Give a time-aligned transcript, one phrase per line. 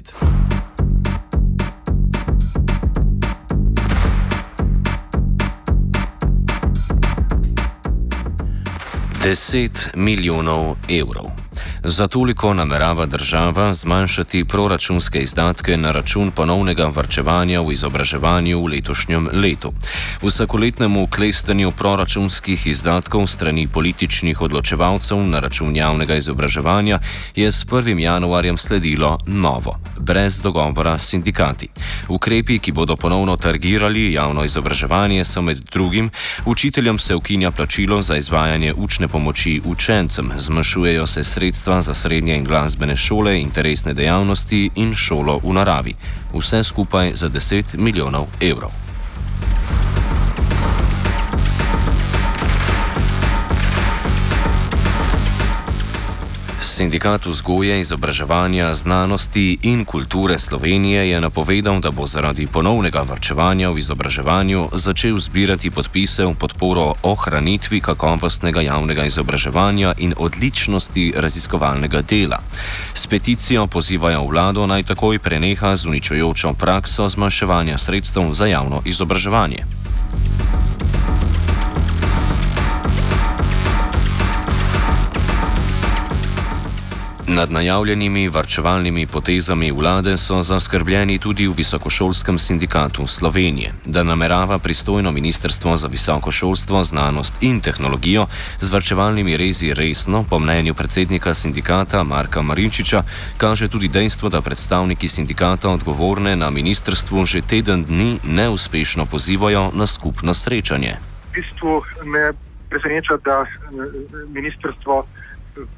[0.00, 0.40] Inside.
[9.22, 11.39] 10 milijonov evrov.
[11.84, 19.28] Za toliko namerava država zmanjšati proračunske izdatke na račun ponovnega vrčevanja v izobraževanju v letošnjem
[19.32, 19.72] letu.
[20.22, 26.98] Vsakoletnemu klestanju proračunskih izdatkov strani političnih odločevalcev na račun javnega izobraževanja
[27.36, 27.98] je s 1.
[27.98, 31.68] januarjem sledilo novo, brez dogovora s sindikati.
[32.08, 36.10] Ukrepi, ki bodo ponovno targirali javno izobraževanje, so med drugim
[36.46, 42.36] učiteljem se ukinja plačilo za izvajanje učne pomoči učencem, zmanjšujejo se sredstva sredstva za srednje
[42.36, 45.94] in glasbene šole, interesne dejavnosti in šolo v naravi.
[46.34, 48.89] Vse skupaj za 10 milijonov evrov.
[56.80, 63.78] Sindikat vzgoje, izobraževanja, znanosti in kulture Slovenije je napovedal, da bo zaradi ponovnega vrčevanja v
[63.78, 72.40] izobraževanju začel zbirati podpise v podporo ohranitvi kakovostnega javnega izobraževanja in odličnosti raziskovalnega dela.
[72.94, 79.79] S peticijo pozivajo vlado naj takoj preneha z uničujočo prakso zmanjševanja sredstev za javno izobraževanje.
[87.30, 95.12] Nad najavljenimi varčevalnimi potezami vlade so zaskrbljeni tudi v Visokošolskem sindikatu Slovenije, da namerava pristojno
[95.12, 98.26] Ministrstvo za visoko šolstvo, znanost in tehnologijo
[98.60, 103.02] z varčevalnimi rezi resno, po mnenju predsednika sindikata Marka Marinčiča,
[103.38, 109.86] kaže tudi dejstvo, da predstavniki sindikata odgovorne na ministrstvu že teden dni neuspešno pozivajo na
[109.86, 110.96] skupno srečanje.
[111.30, 112.32] V bistvu me
[112.70, 113.46] preseneča, da
[114.34, 115.04] ministrstvo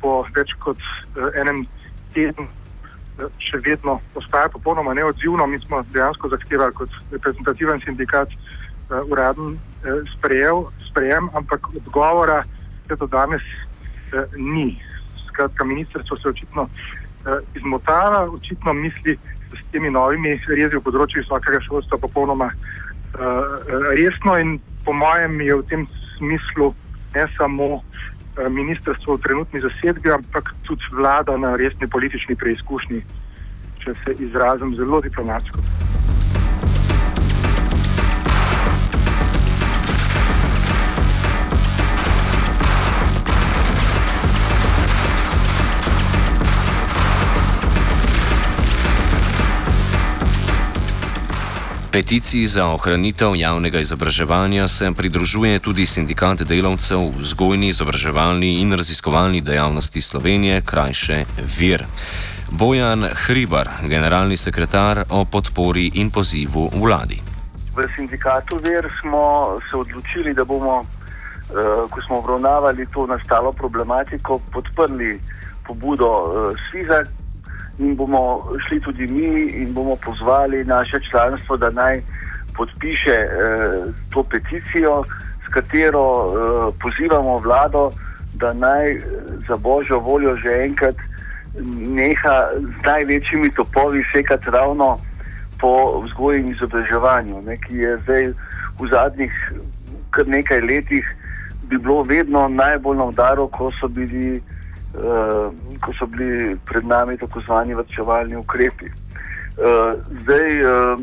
[0.01, 1.65] po več kot uh, enem
[2.15, 5.47] tednu uh, še vedno ostaja popolnoma neodzivno.
[5.47, 12.43] Mi smo dejansko zahtevali kot reprezentativen sindikat uh, uraden uh, sprejem, ampak odgovora
[12.87, 13.45] se do danes
[14.13, 14.77] uh, ni.
[15.29, 19.17] Skratka, ministrstvo se očitno uh, izmotava, očitno misli
[19.53, 23.57] s temi novimi rezi v področju visokega šolstva popolnoma uh,
[23.97, 25.83] resno in po mojem je v tem
[26.17, 26.73] smislu
[27.13, 33.03] ne samo Eh, ministrstvo v trenutni zasedbi, ampak tudi vlada na resni politični preizkušnji,
[33.85, 35.59] če se izrazim zelo diplomatsko.
[51.93, 59.41] Peticiji za ohranitev javnega izobraževanja se pridružuje tudi sindikat delavcev v vzgojni, izobraževalni in raziskovalni
[59.41, 61.25] dejavnosti Slovenije, krajše
[61.59, 61.85] VIR.
[62.51, 67.21] Bojan Hribar, generalni sekretar o podpori in pozivu vladi.
[67.77, 71.55] V sindikatu VIR smo se odločili, da bomo, eh,
[71.91, 75.21] ko smo obravnavali to nastalo problematiko, podprli
[75.67, 77.05] pobudo eh, SVIZA,
[77.83, 82.01] in bomo šli tudi mi in bomo pozvali naše članstvo, da naj
[82.57, 85.05] podpiše eh, to peticijo,
[85.47, 87.91] s katero eh, pozivamo vlado,
[88.35, 88.99] da naj
[89.49, 90.97] za božjo voljo že enkrat
[91.77, 94.97] neha z največjimi topovi sekati ravno
[95.61, 98.27] po vzgoji in izobraževanju, ne, ki je zdaj
[98.81, 99.53] v zadnjih
[100.11, 101.17] kar nekaj letih
[101.69, 104.43] bi bilo vedno najbolj na udaru, ko so bili
[105.81, 108.87] ko so bili pred nami tako zvani vrčevalni ukrepi.
[108.87, 110.99] Uh, zdaj, uh,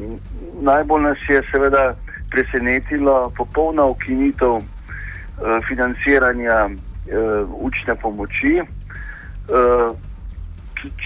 [0.62, 1.96] najbolj nas je seveda
[2.30, 4.62] presenetila popolna ukinitev
[5.68, 6.70] financiranja
[7.50, 9.96] učne pomoči, uh,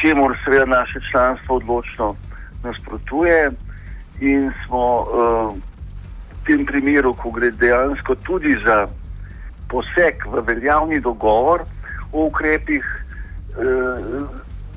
[0.01, 2.15] čemu seveda naše članstvo odločno
[2.63, 3.51] nasprotuje
[4.19, 5.51] in smo v
[6.45, 8.87] tem primeru, ko gre dejansko tudi za
[9.67, 11.63] poseg v veljavni dogovor,
[12.13, 12.85] o ukrepih
[13.57, 14.07] eh,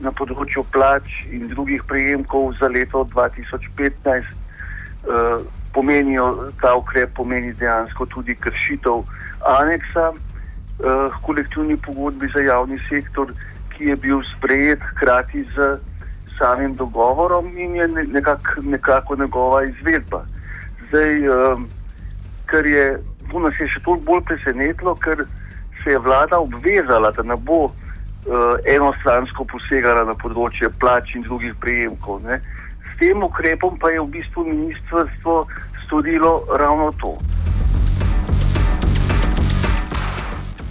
[0.01, 4.35] na področju plač in drugih prejemkov za leto 2015.
[5.07, 5.39] Eh,
[5.77, 9.05] pomenijo, ta ukrep pomeni dejansko tudi kršitev
[9.45, 13.33] aneksa eh, kolektivni pogodbi za javni sektor,
[13.77, 15.77] ki je bil sprejet hkrati z
[16.39, 20.25] samim dogovorom in je nekak, nekako njegova izvedba.
[20.89, 21.57] Zdaj, eh,
[22.47, 22.99] kar je,
[23.33, 25.27] to nas je še toliko bolj presenetilo, ker
[25.87, 27.73] se je vlada obvezala, da ne bo uh,
[28.67, 32.25] enostransko posegala na področje plač in drugih prejemkov.
[32.27, 32.41] Ne.
[32.83, 35.45] S tem ukrepom pa je v bistvu ministrstvo
[35.85, 37.15] storilo ravno to.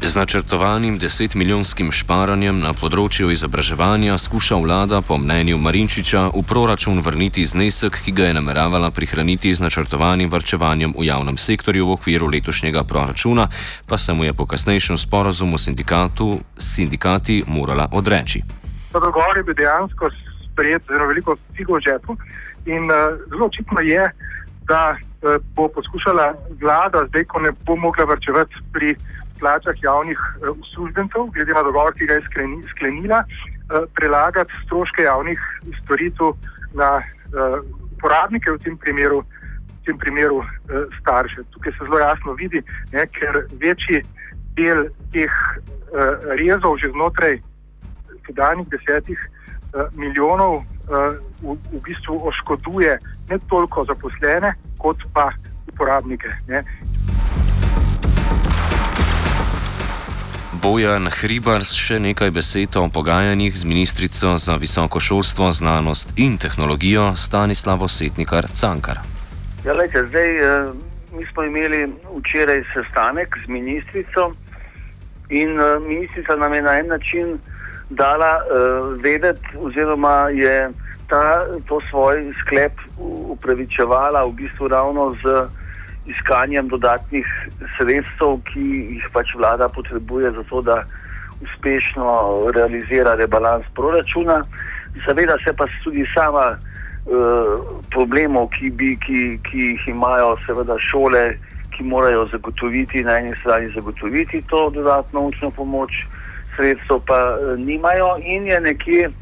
[0.05, 7.41] Z načrtovanim 10-milijonskim šparanjem na področju izobraževanja skuša vlada, po mnenju Marinčiča, v proračun vrniti
[7.41, 12.85] znesek, ki ga je nameravala prihraniti z načrtovanim vrčevanjem v javnem sektorju v okviru letošnjega
[12.85, 13.47] proračuna,
[13.89, 15.73] pa se mu je po kasnejšem sporazumu s
[16.61, 18.45] sindikati morala odreči.
[18.93, 20.13] Dogovor je bil dejansko
[20.45, 22.13] sprejet zelo veliko figo v žepu
[22.69, 24.05] in uh, zelo očitno je,
[24.69, 28.93] da uh, bo poskušala vlada, zdaj ko ne bo mogla vrčevati pri
[29.39, 32.25] plačah javnih uh, uslužbencev, glede na dogovor, ki ga je
[32.71, 35.39] sklenila, uh, prelagati stroške javnih
[35.83, 36.35] storitev
[36.73, 37.59] na uh,
[37.97, 39.23] uporabnike, v tem primeru,
[39.81, 40.43] v tem primeru
[40.99, 41.43] starše.
[41.51, 42.61] Tukaj se zelo jasno vidi,
[42.91, 44.01] ne, ker večji
[44.55, 45.31] del teh
[46.39, 47.37] rezov že znotraj
[48.25, 49.19] sedanjih desetih
[49.95, 52.97] milijonov v, v bistvu oškoduje
[53.29, 55.29] ne toliko zaposlene, kot pa
[55.67, 56.29] uporabnike.
[56.47, 56.63] Ne.
[60.61, 67.11] Bojan Hribars še nekaj besed o pogajanjih z ministrico za visoko šolstvo, znanost in tehnologijo
[67.15, 69.01] Stanislavo Setnikar Cankar.
[69.65, 70.69] Ja, lejte, zdaj, eh,
[71.11, 71.87] mi smo imeli
[72.19, 74.31] včeraj sestanek z ministrico
[75.29, 77.37] in eh, ministrica nam je na en način
[77.89, 78.47] dala eh,
[79.03, 80.69] vedeti, oziroma je
[81.09, 82.79] ta, to svoj sklep
[83.33, 85.47] upravičevala v bistvu ravno z
[86.05, 87.25] iskanjem dodatnih
[87.77, 88.65] sredstev, ki
[88.95, 90.83] jih pač vlada potrebuje za to, da
[91.41, 92.05] uspešno
[92.55, 94.41] realizira rebalans proračuna.
[95.05, 97.59] Seveda se pa tudi sama uh,
[97.91, 101.35] problemov, ki, bi, ki, ki jih imajo seveda šole,
[101.75, 106.05] ki morajo zagotoviti na eni strani zagotoviti to dodatno učno pomoč,
[106.55, 109.13] sredstvo pa uh, nimajo in je nekje uh,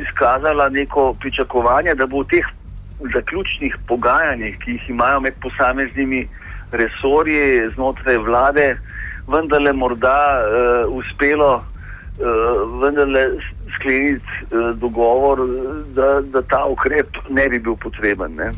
[0.00, 2.46] izkazala neko pričakovanje, da bo v teh
[3.14, 6.28] zaključnih pogajanjih, ki jih imajo med posameznimi
[6.72, 8.76] resorji znotraj vlade,
[9.28, 13.26] vendarle morda uh, uspelo uh, vendarle
[13.74, 15.38] skleniti uh, dogovor,
[15.94, 18.34] da, da ta ukrep ne bi bil potreben.
[18.36, 18.52] Ne?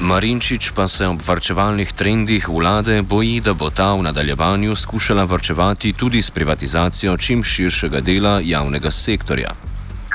[0.00, 5.92] Marinčič pa se ob vrčevalnih trendih vlade boji, da bo ta v nadaljevanju skušala vrčevati
[5.92, 9.56] tudi s privatizacijo čim širšega dela javnega sektorja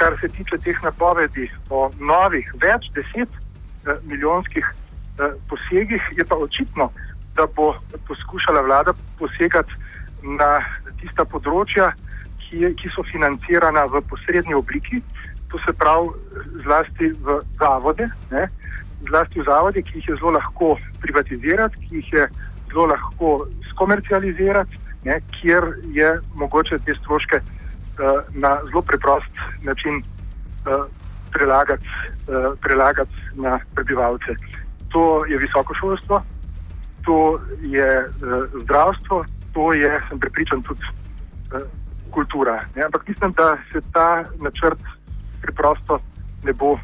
[0.01, 6.35] kar se tiče teh napovedi o novih, več deset eh, milijonskih eh, posegih, je pa
[6.35, 6.89] očitno,
[7.37, 7.73] da bo
[8.07, 9.77] poskušala vlada posegati
[10.39, 10.49] na
[11.01, 11.91] tista področja,
[12.41, 15.03] ki, ki so financirana v posrednji obliki,
[15.53, 16.09] to se pravi
[16.65, 18.47] zlasti v zavode, ne?
[19.05, 22.27] zlasti v zavode, ki jih je zelo lahko privatizirati, ki jih je
[22.73, 23.33] zelo lahko
[23.69, 25.21] skomercializirati, ne?
[25.37, 27.45] kjer je mogoče te stroške.
[27.99, 29.33] Eh, na zelo preprost
[29.63, 30.85] način uh,
[31.31, 31.87] prelagati,
[32.27, 34.35] uh, prelagati na prebivalce.
[34.89, 36.21] To je visoko šolstvo,
[37.05, 38.07] to je
[38.63, 40.81] zdravstvo, to je, sem prepričan, tudi
[42.11, 42.59] kultura.
[42.75, 42.83] Ne?
[42.83, 44.83] Ampak mislim, da se ta načrt
[45.41, 45.99] preprosto
[46.43, 46.77] ne bo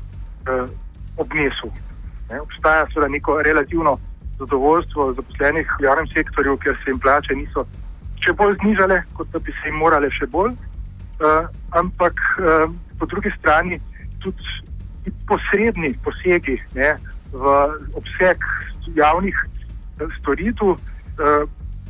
[1.18, 1.70] obnesel.
[2.32, 2.42] Ne?
[2.42, 3.98] Obstaja seveda neko relativno
[4.40, 7.66] zadovoljstvo zaposlenih v javnem sektorju, ker se jim plače niso
[8.24, 10.56] še bolj znižale, kot da bi se jim morale še bolj.
[11.18, 12.70] Uh, ampak uh,
[13.00, 13.80] po drugi strani
[14.22, 14.38] tudi
[15.26, 16.94] posredni posegi ne,
[17.34, 17.44] v
[17.98, 18.38] obseg
[18.94, 20.78] javnih uh, storitev uh,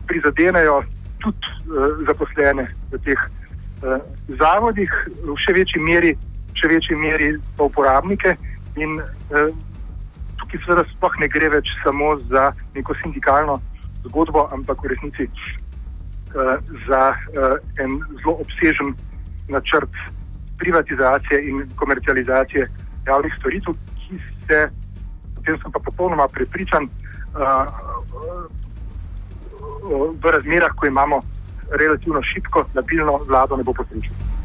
[0.08, 0.80] prizadenejo
[1.20, 3.20] tudi uh, zaposlene v teh
[3.84, 4.00] uh,
[4.40, 4.92] zavodih,
[5.28, 6.16] v še večji meri,
[6.56, 8.32] še večji meri pa uporabnike.
[8.80, 9.52] In uh,
[10.40, 13.60] tukaj seveda sploh ne gre več samo za neko sindikalno
[14.08, 16.56] zgodbo, ampak v resnici uh,
[16.88, 18.96] za uh, en zelo obsežen
[19.48, 19.90] načrt
[20.58, 22.66] privatizacije in komercializacije
[23.08, 24.70] javnih storitev, ki se,
[25.38, 26.90] o tem sem pa popolnoma prepričan, uh,
[30.22, 31.20] v razmerah, ko imamo
[31.80, 34.37] relativno šibko, stabilno vlado, ne bo potrebno.